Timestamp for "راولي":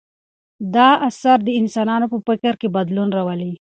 3.17-3.53